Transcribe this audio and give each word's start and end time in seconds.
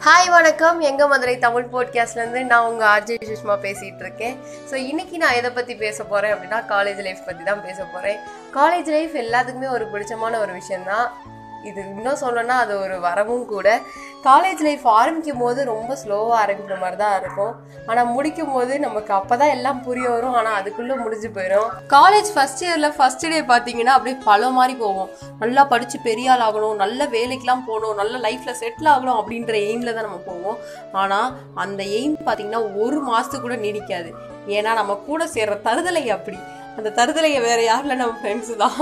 Hi 0.00 0.28
வணக்கம். 0.28 0.80
எங்க 0.80 1.06
மதுரை 1.06 1.38
தமிழ் 1.38 1.66
போட்காஸ்ட்லேருந்து 1.72 2.42
நான் 2.44 2.66
உங்கள் 2.70 2.88
ஆர்ஜே 2.88 3.16
சுஷ்மா 3.22 3.54
பேசிகிட்டு 3.60 4.00
இருக்கேன் 4.00 4.36
ஸோ 4.70 4.74
இன்னைக்கு 4.74 5.18
நான் 5.18 5.34
எதை 5.34 5.50
பற்றி 5.50 5.74
பேச 5.74 6.04
போகிறேன் 6.04 6.32
அப்படின்னா 6.34 6.58
காலேஜ் 6.68 7.02
லைஃப் 7.02 7.26
பற்றி 7.26 7.44
தான் 7.44 7.62
பேச 7.62 7.84
போகிறேன் 7.84 8.18
காலேஜ் 8.54 8.86
லைஃப் 8.86 9.14
எல்லாத்துக்குமே 9.14 9.68
ஒரு 9.70 9.84
பிடிச்சமான 9.84 10.38
ஒரு 10.38 10.52
விஷயந்தான் 10.52 11.06
இது 11.68 11.80
இன்னும் 11.94 12.20
சொல்லணும்னா 12.22 12.56
அது 12.64 12.74
ஒரு 12.84 12.96
வரவும் 13.06 13.44
கூட. 13.52 13.68
காலேஜ் 14.26 14.60
லைஃப் 14.66 14.86
ஆரம்பிக்கும் 14.98 15.42
போது 15.42 15.60
ரொம்ப 15.70 15.90
ஸ்லோவாக 16.00 16.38
ஆரம்பிக்கிற 16.42 16.76
மாதிரி 16.82 16.98
தான் 17.02 17.16
இருக்கும். 17.20 17.52
ஆனால் 17.90 18.10
முடிக்கும் 18.16 18.52
போது 18.56 18.72
நமக்கு 18.86 19.12
அப்போ 19.18 19.34
தான் 19.42 19.52
எல்லாம் 19.56 19.80
புரிய 19.86 20.06
வரும். 20.14 20.36
ஆனால் 20.40 20.56
அதுக்குள்ளே 20.60 20.96
முடிஞ்சு 21.04 21.30
போயிடும் 21.36 21.68
காலேஜ் 21.94 22.30
ஃபஸ்ட் 22.34 22.64
இயரில் 22.66 22.96
ஃபஸ்ட் 22.98 23.26
டே 23.32 23.40
பார்த்தீங்கன்னா 23.52 23.94
அப்படியே 23.96 24.18
பல 24.30 24.50
மாதிரி 24.58 24.76
போவோம் 24.82 25.10
நல்லா 25.42 25.64
படித்து 25.72 25.98
பெரிய 26.08 26.32
ஆள் 26.34 26.46
ஆகணும் 26.48 26.80
நல்ல 26.84 27.08
வேலைக்கெலாம் 27.16 27.66
போகணும் 27.70 27.98
நல்ல 28.02 28.14
லைஃப்பில் 28.26 28.60
செட்டில் 28.62 28.92
ஆகணும் 28.94 29.18
அப்படின்ற 29.20 29.54
எய்மில் 29.68 29.96
தான் 29.96 30.08
நம்ம 30.08 30.22
போவோம். 30.30 30.58
ஆனால் 31.02 31.28
அந்த 31.64 31.82
எய்ம் 31.98 32.16
பார்த்தீங்கன்னா 32.28 32.62
ஒரு 32.84 33.00
மாதத்துக்கு 33.10 33.46
கூட 33.48 33.58
நீடிக்காது. 33.66 34.12
ஏன்னா 34.56 34.70
நம்ம 34.80 34.92
கூட 35.10 35.22
சேர்ற 35.36 35.56
தருதலை 35.68 36.04
அப்படி. 36.16 36.38
அந்த 36.76 36.92
தருதலையை 36.98 37.40
வேற 37.46 37.60
யாரில் 37.62 37.98
நம்ம 38.00 38.14
ஃப்ரெண்ட்ஸு 38.20 38.54
தான். 38.62 38.78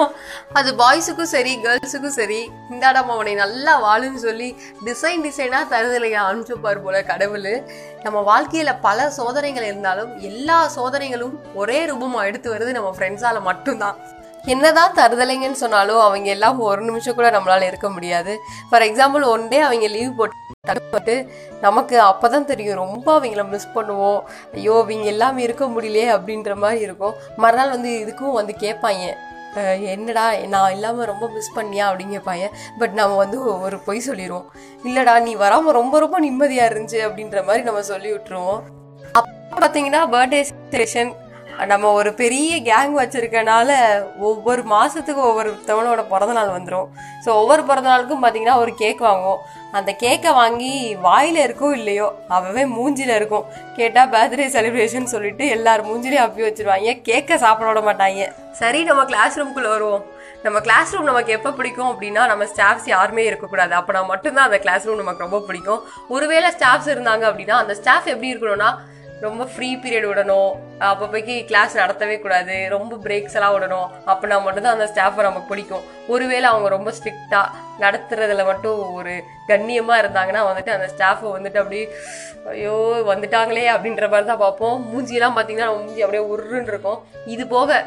அது 0.58 0.70
பாய்ஸுக்கும் 0.80 1.30
சரி 1.34 1.52
கேர்ள்ஸுக்கும் 1.64 2.16
சரி 2.18 2.40
இந்தாடம் 2.72 3.12
அவனை 3.14 3.34
நல்லா 3.42 3.74
வாழுன்னு 3.86 4.22
சொல்லி 4.26 4.48
டிசைன் 4.88 5.24
டிசைனாக 5.26 5.70
தருதலையை 5.74 6.20
அனுப்பிச்சுப்பார் 6.26 6.84
போல 6.84 7.02
கடவுள். 7.12 7.50
நம்ம 8.04 8.18
வாழ்க்கையில் 8.30 8.80
பல 8.86 9.08
சோதனைகள் 9.18 9.68
இருந்தாலும் 9.70 10.12
எல்லா 10.30 10.58
சோதனைகளும் 10.76 11.34
ஒரே 11.62 11.80
ரூபமாக 11.92 12.28
எடுத்து 12.30 12.54
வருது 12.54 12.78
நம்ம 12.78 12.92
ஃப்ரெண்ட்ஸால் 12.98 13.46
மட்டும்தான். 13.50 13.98
என்னதான் 14.54 14.96
தருதலைங்கன்னு 14.98 15.62
சொன்னாலும் 15.62 16.00
அவங்க 16.04 16.28
எல்லாம் 16.34 16.58
ஒரு 16.68 16.82
நிமிஷம் 16.88 17.16
கூட 17.18 17.28
நம்மளால 17.36 17.66
இருக்க 17.70 17.88
முடியாது. 17.94 18.32
ஃபார் 18.68 18.84
எக்ஸாம்பிள் 18.88 19.24
ஒன் 19.32 19.46
டே 19.52 19.58
அவங்க 19.68 19.88
லீவ் 19.94 20.18
போட்டு 20.18 20.46
தடுப்பட்டு 20.70 21.14
நமக்கு 21.64 21.96
அப்பதான் 22.10 22.48
தெரியும் 22.50 22.80
ரொம்ப 22.84 23.08
அவங்கள 23.18 23.42
மிஸ் 23.54 23.74
பண்ணுவோம். 23.76 24.20
ஐயோ 24.58 24.74
அவங்க 24.82 25.08
எல்லாம் 25.14 25.38
இருக்க 25.46 25.64
முடியலையே 25.74 26.06
அப்படின்ற 26.16 26.54
மாதிரி 26.64 26.80
இருக்கும். 26.88 27.16
மறுநாள் 27.44 27.74
வந்து 27.76 27.92
இதுக்கும் 28.04 28.38
வந்து 28.40 28.54
கேட்பாங்க 28.64 29.04
என்னடா 29.92 30.24
நான் 30.54 30.72
இல்லாமல் 30.74 31.08
ரொம்ப 31.10 31.24
மிஸ் 31.36 31.54
பண்ணியா? 31.58 31.84
அப்படின்னு 31.90 32.18
பையன் 32.30 32.56
பட் 32.80 32.96
நம்ம 32.98 33.16
வந்து 33.22 33.38
ஒரு 33.66 33.76
பொய் 33.86 34.06
சொல்லிடுவோம் 34.08 34.48
இல்லைடா 34.88 35.14
நீ 35.28 35.32
வராமல் 35.44 35.76
ரொம்ப 35.80 35.94
ரொம்ப 36.04 36.18
நிம்மதியாக 36.26 36.70
இருந்துச்சு 36.72 37.00
அப்படின்ற 37.06 37.38
மாதிரி 37.48 37.64
நம்ம 37.68 37.82
சொல்லி 37.92 38.10
விட்டுருவோம். 38.12 38.60
அப்போ 39.18 39.56
பார்த்தீங்கன்னா 39.62 40.02
பர்த்டே 40.14 40.40
செலிப்ரேஷன் 40.50 41.10
நம்ம 41.66 41.92
ஒரு 41.92 42.14
பெரிய 42.14 42.56
கேங் 42.56 42.92
வச்சிருக்கனால 42.98 43.70
ஒவ்வொரு 44.18 44.62
மாதத்துக்கு 44.62 45.22
ஒவ்வொருத்தவனோட 45.28 46.06
பிறந்த 46.08 46.32
நாள் 46.32 46.54
வந்துடும் 46.56 46.88
ஸோ 47.24 47.28
ஒவ்வொரு 47.28 47.64
பிறந்த 47.64 47.88
நாளுக்கும் 47.90 48.22
பார்த்தீங்கன்னா 48.24 48.56
ஒரு 48.56 48.74
கேக் 48.74 49.00
வாங்குவோம். 49.00 49.40
அந்த 49.72 49.96
கேக்கை 50.02 50.32
வாங்கி 50.32 50.94
வாயில் 50.94 51.40
இருக்கோ 51.46 51.72
இல்லையோ 51.72 52.18
அவவே 52.28 52.64
மூஞ்சில 52.76 53.14
இருக்கும். 53.14 53.44
கேட்டால் 53.76 54.08
பர்த்டே 54.08 54.46
செலிப்ரேஷன் 54.56 55.12
சொல்லிட்டு 55.14 55.46
எல்லார் 55.46 55.86
மூஞ்சிலையும் 55.86 56.26
அப்பி 56.26 56.42
வச்சிருவாங்க. 56.48 56.94
கேக்கை 57.08 57.34
சாப்பிட 57.34 57.72
விட 57.72 57.80
மாட்டாங்க. 57.88 58.28
சரி 58.52 58.84
நம்ம 58.84 59.04
கிளாஸ் 59.04 59.38
ரூம்குள்ளே 59.40 59.68
வருவோம். 59.68 60.04
நம்ம 60.42 60.60
கிளாஸ் 60.60 60.92
ரூம் 60.94 61.04
நமக்கு 61.04 61.32
எப்போ 61.32 61.50
பிடிக்கும் 61.50 61.90
அப்படின்னா 61.92 62.26
நம்ம 62.26 62.44
ஸ்டாஃப்ஸ் 62.44 62.88
யாருமே 62.88 63.24
இருக்கக்கூடாது. 63.24 63.74
அப்போ 63.74 64.02
மட்டும்தான் 64.02 64.44
அந்த 64.44 64.58
கிளாஸ் 64.58 64.86
ரூம் 64.86 65.02
நமக்கு 65.04 65.26
ரொம்ப 65.26 65.40
பிடிக்கும். 65.40 65.82
ஒருவேளை 66.08 66.50
ஸ்டாஃப்ஸ் 66.58 66.92
இருந்தாங்க 66.94 67.24
அப்படின்னா 67.30 67.56
அந்த 67.62 67.74
ஸ்டாஃப் 67.74 68.06
எப்படி 68.06 68.32
இருக்கணும்னா 68.34 68.78
ரொம்ப 69.26 69.42
ஃப்ரீ 69.52 69.68
பீரியட் 69.82 70.08
விடணும். 70.10 70.50
அப்பப்போக்கி 70.88 71.36
கிளாஸ் 71.50 71.74
நடத்தவே 71.82 72.16
கூடாது. 72.24 72.56
ரொம்ப 72.76 72.98
பிரேக்ஸ் 73.04 73.36
எல்லாம் 73.38 73.54
விடணும். 73.56 73.88
அப்படின்னா 74.10 74.36
மட்டும்தான் 74.46 74.76
அந்த 74.76 74.88
ஸ்டாஃபை 74.92 75.22
நமக்கு 75.28 75.50
பிடிக்கும். 75.52 75.86
ஒருவேளை 76.14 76.46
அவங்க 76.52 76.68
ரொம்ப 76.76 76.92
ஸ்ட்ரிக்டாக 76.98 77.54
நடத்துறதுல 77.84 78.44
மட்டும் 78.50 78.78
ஒரு 78.98 79.14
கண்ணியமாக 79.50 80.00
இருந்தாங்கன்னா 80.02 80.42
வந்துட்டு 80.50 80.74
அந்த 80.76 80.88
ஸ்டாஃபை 80.94 81.30
வந்துட்டு 81.36 81.60
அப்படியே 81.62 81.84
ஐயோ 82.54 82.76
வந்துட்டாங்களே 83.12 83.64
அப்படின்ற 83.74 84.04
மாதிரி 84.12 84.28
தான் 84.32 84.44
பார்ப்போம். 84.44 84.76
மூஞ்சியெல்லாம் 84.90 85.36
பார்த்தீங்கன்னா 85.38 85.70
மூஞ்சி 85.78 86.04
அப்படியே 86.06 86.24
உருன்னு 86.34 86.72
இருக்கும். 86.74 87.00
இது 87.34 87.46
போக 87.56 87.80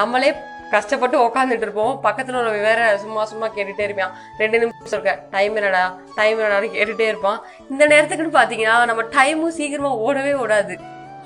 நம்மளே 0.00 0.30
கஷ்டப்பட்டு 0.74 1.16
உட்காந்துட்டு 1.26 1.66
இருப்போம் 1.66 1.94
பக்கத்தில் 2.06 2.38
உள்ள 2.40 2.50
வேற 2.68 2.80
சும்மா 3.04 3.22
சும்மா 3.30 3.46
கேட்டுகிட்டே 3.56 3.84
இருப்பான். 3.88 4.14
ரெண்டு 4.42 4.58
நிமிஷம் 4.62 4.96
இருக்க 4.96 5.14
டைம் 5.34 5.56
என்னடா 5.60 5.82
டைம் 6.18 6.38
என்னடா 6.38 6.60
கேட்டுகிட்டே 6.76 7.08
இருப்பான். 7.12 7.40
இந்த 7.70 7.86
நேரத்துக்குன்னு 7.92 8.38
பார்த்தீங்கன்னா 8.38 8.76
நம்ம 8.92 9.04
டைமும் 9.16 9.56
சீக்கிரமாக 9.58 10.02
ஓடவே 10.06 10.34
ஓடாது. 10.44 10.76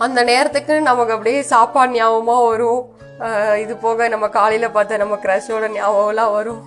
அந்த 0.06 0.20
நேரத்துக்கு 0.32 0.75
நமக்கு 0.91 1.14
அப்படியே 1.16 1.41
சாப்பாடு 1.54 1.97
ஞாபகமாக 1.98 2.48
வரும். 2.50 2.82
இது 3.64 3.75
போக 3.86 4.08
நம்ம 4.12 4.28
காலையில் 4.36 4.75
பார்த்த 4.76 5.03
நம்ம 5.03 5.19
க்ரஷோட 5.25 5.66
ஞாபகம்லாம் 5.78 6.36
வரும். 6.38 6.62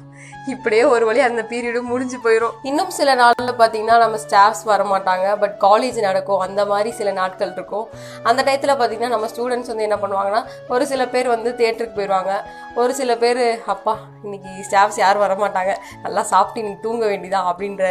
இப்படியே 0.47 0.83
ஒரு 0.83 1.05
வழி 1.05 1.19
அந்த 1.19 1.41
பீரியடும் 1.49 1.91
முடிஞ்சு 1.91 2.17
போயிடும் 2.23 2.55
இன்னும் 2.69 2.91
சில 2.97 3.15
நாளில் 3.21 3.53
பார்த்தீங்கன்னா 3.59 3.97
நம்ம 4.03 4.17
ஸ்டாஃப்ஸ் 4.25 4.63
வர 4.63 4.83
மாட்டாங்க 4.83 5.27
பட் 5.43 5.55
காலேஜ் 5.61 5.99
நடக்கும். 6.07 6.39
அந்த 6.39 6.65
மாதிரி 6.65 6.91
சில 6.91 7.11
நாட்கள் 7.11 7.51
இருக்கும். 7.51 7.87
அந்த 8.23 8.43
டயத்தில் 8.47 8.73
பார்த்தீங்கன்னா 8.81 9.13
நம்ம 9.15 9.29
ஸ்டூடெண்ட்ஸ் 9.35 9.71
வந்து 9.73 9.87
என்ன 9.87 9.97
பண்ணுவாங்கன்னா 10.03 10.43
ஒரு 10.69 10.87
சில 10.87 11.07
பேர் 11.07 11.27
வந்து 11.27 11.51
தேட்டருக்கு 11.61 11.99
போயிடுவாங்க 11.99 12.33
ஒரு 12.75 12.93
சில 12.93 13.17
பேர் 13.17 13.43
அப்பா 13.65 13.95
இன்னைக்கு 14.23 14.49
ஸ்டாஃப்ஸ் 14.69 15.01
யாரும் 15.05 15.25
வர 15.25 15.35
மாட்டாங்க 15.43 15.73
நல்லா 16.03 16.21
சாப்பிட்டு 16.21 16.61
இன்னைக்கு 16.63 16.87
தூங்க 16.87 17.05
வேண்டியதா? 17.05 17.41
அப்படின்ற 17.51 17.85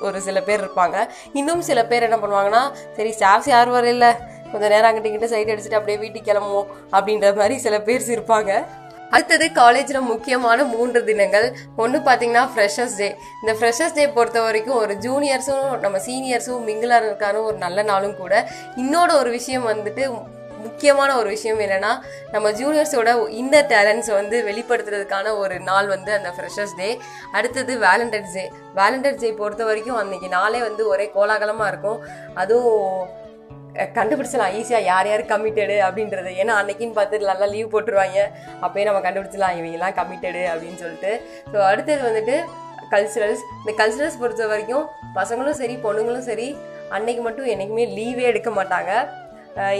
ஒரு 0.00 0.20
சில 0.20 0.40
பேர் 0.40 0.64
இருப்பாங்க. 0.64 1.08
இன்னும் 1.32 1.62
சில 1.62 1.80
பேர் 1.86 2.06
என்ன 2.08 2.16
பண்ணுவாங்கன்னா 2.16 2.62
சரி 2.96 3.14
ஸ்டாஃப்ஸ் 3.18 3.54
யாரும் 3.54 3.78
வரல. 3.78 4.08
கொஞ்சம் 4.52 4.70
நேரம் 4.70 4.88
அங்கிட்ட 4.90 5.10
கிட்ட 5.10 5.26
சைட் 5.26 5.50
அடிச்சுட்டு 5.50 5.78
அப்படியே 5.78 5.98
வீட்டுக்கு 5.98 6.28
கிளம்புவோம். 6.30 6.70
அப்படின்ற 6.92 7.36
மாதிரி 7.36 7.58
சில 7.58 7.76
பேர் 7.88 8.08
இருப்பாங்க. 8.16 8.52
அடுத்தது 9.14 9.46
காலேஜில் 9.52 10.08
முக்கியமான 10.12 10.64
மூன்று 10.74 11.00
தினங்கள். 11.04 11.46
ஒன்று 11.76 11.98
பார்த்தீங்கன்னா 11.98 12.44
ஃப்ரெஷர்ஸ் 12.54 12.98
டே 13.02 13.08
இந்த 13.42 13.52
ஃப்ரெஷர்ஸ் 13.60 13.96
டே 14.00 14.08
பொறுத்த 14.18 14.40
வரைக்கும் 14.48 14.80
ஒரு 14.82 14.96
ஜூனியர்ஸும் 15.06 15.70
நம்ம 15.84 16.00
சீனியர்ஸும் 16.08 16.66
மிங்கிளாக 16.68 17.32
ஒரு 17.48 17.56
நல்ல 17.66 17.82
நாளும் 17.92 18.20
கூட. 18.24 18.34
இன்னோட 18.76 19.10
ஒரு 19.22 19.30
விஷயம் 19.38 19.66
வந்துட்டு 19.72 20.04
முக்கியமான 20.64 21.10
ஒரு 21.18 21.28
விஷயம் 21.34 21.60
என்னன்னா 21.64 21.90
நம்ம 22.32 22.50
ஜூனியர்ஸோட 22.50 23.10
இன்னர் 23.40 23.68
டேலண்ட்ஸ் 23.74 24.10
வந்து 24.16 24.36
வெளிப்படுத்துறதுக்கான 24.48 25.32
ஒரு 25.42 25.56
நாள் 25.68 25.86
வந்து 25.86 26.10
அந்த 26.16 26.30
ஃப்ரெஷர்ஸ் 26.36 26.74
டே 26.80 26.88
அடுத்தது 27.32 27.74
வேலண்டைன்ஸ் 27.86 28.34
டே 28.34 28.44
வேலண்டைன்ஸ் 28.80 29.22
டே 29.24 29.30
பொறுத்த 29.40 29.64
வரைக்கும் 29.64 29.96
அன்னைக்கு 29.96 30.28
நாளே 30.28 30.60
வந்து 30.60 30.84
ஒரே 30.88 31.06
கோலாகலமாக 31.14 31.70
இருக்கும். 31.72 32.00
அதுவும் 32.34 33.18
கண்டுபிடிச்சலாம் 33.98 34.54
ஈஸியாக 34.58 34.88
யார் 34.90 35.08
யார் 35.10 35.22
கமிட்டடு 35.32 35.76
அப்படின்றது. 35.86 36.30
ஏன்னா 36.42 36.54
அன்னைக்குன்னு 36.60 36.98
பார்த்து 36.98 37.20
நல்லா 37.30 37.48
லீவ் 37.54 37.72
போட்டுருவாங்க. 37.74 38.18
அப்போயே 38.64 38.86
நம்ம 38.88 39.02
கண்டுபிடிச்சலாம் 39.06 39.56
இவங்கெல்லாம் 39.60 39.96
கமிட்டடு 40.00 40.42
அப்படின்னு 40.52 40.80
சொல்லிட்டு. 40.84 41.12
ஸோ 41.52 41.58
அடுத்தது 41.70 42.02
வந்துட்டு 42.08 42.36
கல்ச்சுரல்ஸ் 42.94 43.42
இந்த 43.62 43.72
கல்ச்சுரல்ஸ் 43.80 44.20
பொறுத்த 44.22 44.46
வரைக்கும் 44.52 44.86
பசங்களும் 45.18 45.58
சரி 45.62 45.74
பொண்ணுங்களும் 45.86 46.28
சரி 46.30 46.48
அன்னைக்கு 46.96 47.22
மட்டும் 47.26 47.50
என்றைக்குமே 47.52 47.84
லீவே 47.96 48.24
எடுக்க 48.30 48.50
மாட்டாங்க. 48.56 48.92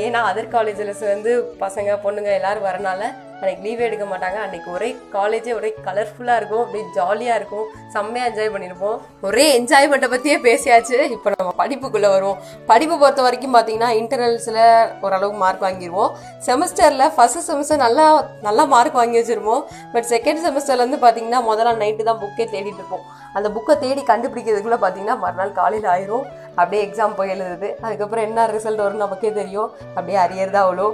ஏன்னா 0.05 0.21
அதர் 0.29 0.55
காலேஜில் 0.55 0.93
வந்து 1.15 1.33
பசங்க 1.65 1.91
பொண்ணுங்க 2.05 2.31
எல்லாரும் 2.39 2.69
வரனால 2.69 3.03
அன்றைக்கி 3.41 3.63
லீவே 3.67 3.83
எடுக்க 3.89 4.05
மாட்டாங்க. 4.13 4.39
அன்னைக்கு 4.45 4.69
ஒரே 4.77 4.89
காலேஜே 5.15 5.53
ஒரே 5.59 5.69
கலர்ஃபுல்லாக 5.87 6.41
இருக்கும். 6.41 6.63
அப்படியே 6.65 6.85
ஜாலியாக 6.97 7.39
இருக்கும். 7.41 7.67
செம்மையாக 7.95 8.31
என்ஜாய் 8.31 8.53
பண்ணியிருப்போம் 8.55 8.99
ஒரே 9.29 9.45
என்ஜாய்மெண்ட்டை 9.59 10.09
பற்றியே 10.15 10.37
பேசியாச்சு. 10.49 10.99
இப்போ 11.17 11.31
நம்ம 11.39 11.53
படிப்புக்குள்ளே 11.63 12.11
வருவோம். 12.15 12.41
படிப்பு 12.71 12.97
பொறுத்த 13.03 13.23
வரைக்கும் 13.27 13.55
பார்த்தீங்கன்னா 13.57 13.91
இன்டர்னல்ஸில் 14.01 14.61
ஓரளவுக்கு 15.07 15.41
மார்க் 15.45 15.65
வாங்கிடுவோம் 15.67 16.13
செமஸ்டரில் 16.49 17.07
ஃபஸ்ட்டு 17.17 17.47
செமஸ்டர் 17.49 17.83
நல்லா 17.87 18.07
நல்லா 18.49 18.67
மார்க் 18.75 19.01
வாங்கி 19.01 19.19
வச்சிருப்போம். 19.21 19.65
பட் 19.95 20.09
செகண்ட் 20.13 20.43
செமஸ்டர்லேருந்து 20.47 21.01
பார்த்தீங்கன்னா 21.07 21.41
முதல்ல 21.51 21.75
நைட்டு 21.85 22.09
தான் 22.11 22.23
புக்கே 22.25 22.47
தேடிட்டு 22.55 22.81
இருப்போம். 22.83 23.07
அந்த 23.39 23.49
புக்கை 23.57 23.75
தேடி 23.83 24.05
கண்டுபிடிக்கிறதுக்குள்ளே 24.13 24.81
பார்த்தீங்கன்னா 24.85 25.19
மறுநாள் 25.25 25.59
காலையில் 25.59 25.91
ஆயிரும். 25.95 26.25
அப்படியே 26.57 26.81
எக்ஸாம் 26.87 27.17
போய் 27.19 27.33
எழுதுது. 27.35 27.69
அதுக்கப்புறம் 27.85 28.25
என்ன 28.29 28.47
ரிசல்ட் 28.55 28.83
வரும்னு 28.85 29.05
நமக்கே 29.05 29.31
தெரியும். 29.41 29.69
அப்படியே 29.97 30.19
அரியர் 30.25 30.55
தான் 30.55 30.67
அவ்வளோ 30.67 30.87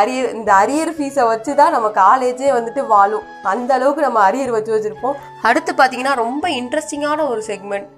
அரியர் 0.00 0.32
இந்த 0.36 0.50
அரியர் 0.62 0.92
ஃபீஸை 0.96 1.24
வச்சு 1.32 1.52
தான் 1.60 1.74
நம்ம 1.76 1.90
காலேஜே 2.00 2.50
வந்துட்டு 2.58 2.82
வாழும். 2.94 3.26
அந்த 3.52 3.70
அளவுக்கு 3.78 4.06
நம்ம 4.06 4.22
அரியர் 4.28 4.54
வச்சு 4.56 4.74
வச்சுருப்போம். 4.76 5.18
அடுத்து 5.50 5.74
பார்த்தீங்கன்னா 5.80 6.14
ரொம்ப 6.24 6.48
இன்ட்ரெஸ்டிங்கான 6.60 7.28
ஒரு 7.34 7.42
செக்மெண்ட் 7.50 7.88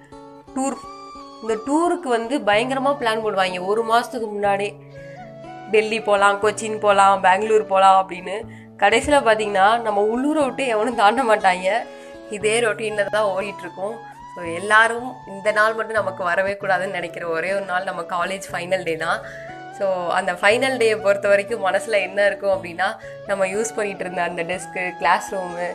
டூர் 0.57 0.77
இந்த 1.43 1.55
டூருக்கு 1.67 2.09
வந்து 2.17 2.35
பயங்கரமாக 2.51 2.99
பிளான் 3.01 3.25
போடுவாங்க. 3.25 3.59
ஒரு 3.71 3.83
மாதத்துக்கு 3.91 4.29
முன்னாடி 4.37 4.69
டெல்லி 5.73 5.99
போகலாம் 6.09 6.41
கொச்சின் 6.43 6.83
போகலாம் 6.85 7.23
பெங்களூர் 7.27 7.71
போகலாம் 7.73 7.99
அப்படின்னு. 8.03 8.37
கடைசியில் 8.83 9.25
பார்த்தீங்கன்னா 9.27 9.69
நம்ம 9.87 10.01
உள்ளூரை 10.13 10.43
விட்டு 10.47 10.65
எவனும் 10.75 11.01
தாண்ட 11.01 11.23
மாட்டாங்க. 11.31 11.69
இதே 12.37 12.55
ரொட்டீனில் 12.65 13.15
தான் 13.17 13.31
ஓடிட்டுருக்கோம் 13.33 13.97
ஸோ 14.37 14.43
எல்லாரும் 14.55 15.11
இந்த 15.27 15.53
நாள் 15.53 15.75
மட்டும் 15.75 16.01
நமக்கு 16.01 16.23
வரவே 16.25 16.55
கூடாதுன்னு 16.63 16.99
நினைக்கிற 16.99 17.27
ஒரே 17.29 17.51
ஒரு 17.53 17.65
நாள் 17.65 17.85
நம்ம 17.85 18.03
காலேஜ் 18.17 18.47
ஃபைனல் 18.53 18.85
டே 18.85 18.97
தான். 18.97 19.21
ஸோ 19.79 19.87
அந்த 20.19 20.33
ஃபைனல் 20.33 20.77
டேயை 20.81 20.97
பொறுத்த 21.01 21.27
வரைக்கும் 21.29 21.61
மனசில் 21.61 22.05
என்ன 22.07 22.27
இருக்கும் 22.27 22.55
அப்படின்னா 22.57 22.89
நம்ம 23.27 23.47
யூஸ் 23.47 23.75
பண்ணிகிட்டு 23.77 24.05
இருந்த 24.05 24.23
அந்த 24.23 24.43
டெஸ்க்கு 24.43 24.85
கிளாஸ் 24.99 25.29
ரூமு 25.35 25.69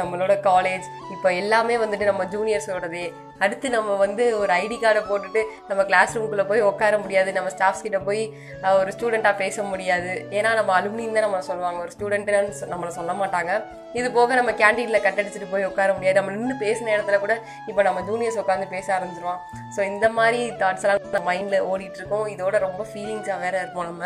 நம்மளோட 0.00 0.34
காலேஜ் 0.50 0.86
இப்போ 1.14 1.28
எல்லாமே 1.42 1.76
வந்துட்டு 1.84 2.10
நம்ம 2.10 2.24
ஜூனியர்ஸோடதே 2.34 3.06
அடுத்து 3.44 3.66
நம்ம 3.74 3.90
வந்து 4.04 4.24
ஒரு 4.38 4.50
ஐடி 4.62 4.76
கார்டை 4.82 5.02
போட்டுட்டு 5.08 5.40
நம்ம 5.68 5.80
கிளாஸ் 5.88 6.14
ரூம்குள்ளே 6.18 6.44
போய் 6.48 6.64
உட்கார 6.68 6.94
முடியாது. 7.02 7.30
நம்ம 7.36 7.50
ஸ்டாஃப்ஸ் 7.54 7.84
கிட்ட 7.84 7.98
போய் 8.08 8.22
ஒரு 8.78 8.90
ஸ்டூடெண்ட்டாக 8.94 9.36
பேச 9.42 9.62
முடியாது. 9.72 10.12
ஏன்னா 10.38 10.52
நம்ம 10.58 10.72
அலுமினியம் 10.78 11.16
தான் 11.18 11.26
நம்ம 11.26 11.42
சொல்லுவாங்க. 11.50 11.78
ஒரு 11.84 11.92
ஸ்டூடெண்ட்டுன்னு 11.96 12.70
நம்மளை 12.72 12.90
சொல்ல 12.98 13.14
மாட்டாங்க. 13.20 13.52
இது 13.98 14.08
போக 14.16 14.34
நம்ம 14.40 14.54
கேண்டீனில் 14.62 15.04
கட்டடிச்சிட்டு 15.06 15.52
போய் 15.52 15.68
உட்கார 15.70 15.92
முடியாது. 15.98 16.18
நம்ம 16.20 16.34
நின்று 16.36 16.56
பேசின 16.64 16.92
இடத்துல 16.96 17.18
கூட 17.24 17.36
இப்போ 17.70 17.84
நம்ம 17.88 18.02
ஜூனியர்ஸ் 18.10 18.40
உட்காந்து 18.42 18.68
பேச 18.74 18.86
ஆரம்பிச்சிருவோம் 18.96 19.40
ஸோ 19.76 19.80
இந்த 19.92 20.08
மாதிரி 20.18 20.42
தாட்ஸ் 20.62 20.84
எல்லாம் 20.86 21.00
நம்ம 21.06 21.24
மைண்டில் 21.30 21.66
ஓடிட்டு 21.70 22.00
இருக்கோம். 22.02 22.26
இதோட 22.34 22.58
ரொம்ப 22.66 22.84
ஃபீலிங்ஸாக 22.90 23.38
வேற 23.46 23.54
இருப்போம் 23.62 23.88
நம்ம. 23.92 24.04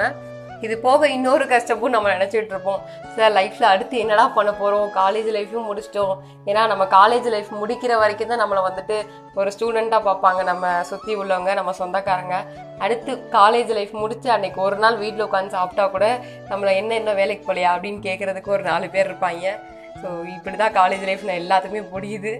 இது 0.67 0.75
போக 0.87 1.09
இன்னொரு 1.17 1.44
கஷ்டமும் 1.53 1.93
நம்ம 1.94 2.11
நினச்சிட்டு 2.14 2.53
இருப்போம் 2.55 2.81
சார் 3.14 3.32
லைஃப்பில் 3.37 3.69
அடுத்து 3.70 3.94
என்னடா 4.03 4.25
பண்ண 4.37 4.50
போகிறோம் 4.61 4.87
காலேஜ் 5.00 5.31
லைஃப்பும் 5.37 5.67
முடிச்சிட்டோம். 5.70 6.14
ஏன்னா 6.50 6.62
நம்ம 6.73 6.85
காலேஜ் 6.99 7.29
லைஃப் 7.35 7.50
முடிக்கிற 7.62 7.93
வரைக்கும் 8.03 8.32
தான் 8.32 8.43
நம்மளை 8.43 8.62
வந்துட்டு 8.69 8.97
ஒரு 9.41 9.50
ஸ்டூடெண்ட்டாக 9.56 10.03
பார்ப்பாங்க. 10.09 10.43
நம்ம 10.50 10.70
சுற்றி 10.91 11.12
உள்ளவங்க 11.23 11.53
நம்ம 11.61 11.75
சொந்தக்காரங்க. 11.81 12.37
அடுத்து 12.87 13.12
காலேஜ் 13.38 13.73
லைஃப் 13.79 13.94
முடிச்சு 14.03 14.31
அன்னைக்கு 14.37 14.61
ஒரு 14.69 14.79
நாள் 14.85 15.03
வீட்டில் 15.05 15.26
உட்காந்து 15.29 15.56
சாப்பிட்டா 15.59 15.87
கூட 15.97 16.06
நம்மளை 16.53 16.73
என்ன 16.82 16.94
என்ன 17.00 17.12
வேலைக்கு 17.20 17.47
போலையா? 17.50 17.70
அப்படின்னு 17.76 18.03
கேட்குறதுக்கு 18.09 18.56
ஒரு 18.56 18.64
நாலு 18.73 18.88
பேர் 18.97 19.11
இருப்பாங்க. 19.11 19.55
ஸோ 20.03 20.09
இப்படி 20.37 20.56
தான் 20.64 20.76
காலேஜ் 20.81 21.06
லைஃப் 21.09 21.29
நான் 21.29 21.41
எல்லாத்துக்குமே 21.44 21.85
முடியுது. 21.94 22.32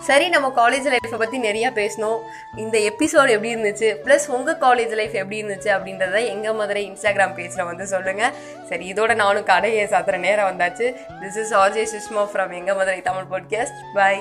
சரி 0.00 0.28
நம்ம 0.28 0.48
காலேஜ் 0.48 0.96
லைஃப்பை 0.96 1.18
பற்றி 1.18 1.40
நிறையா 1.40 1.66
பேசணும் 1.66 2.20
இந்த 2.56 2.78
எபிசோடு 2.78 3.28
எப்படி 3.28 3.54
இருந்துச்சு? 3.54 3.96
ப்ளஸ் 4.04 4.26
உங்கள் 4.28 4.56
காலேஜ் 4.56 4.90
லைஃப் 4.90 5.12
எப்படி 5.12 5.42
இருந்துச்சு 5.42 5.68
அப்படின்றத 5.70 6.26
எங்கள் 6.26 6.52
மதுரை 6.52 6.90
இன்ஸ்டாகிராம் 6.90 7.34
பேஜில் 7.34 7.64
வந்து 7.64 7.86
சொல்லுங்கள் 7.86 8.32
சரி 8.68 8.92
இதோட 8.92 9.14
நானும் 9.14 9.44
கடையை 9.44 9.86
சாத்துற 9.86 10.16
நேரம் 10.16 10.58
வந்தாச்சு. 10.58 10.94
This 11.20 11.36
is 11.36 11.54
RJ 11.54 11.86
Sushma 11.96 12.28
from 12.32 12.54
எங்கள் 12.54 12.76
மதுரை 12.76 13.02
தமிழ் 13.02 13.40
பாட்காஸ்ட் 13.40 13.80
பை 13.94 14.20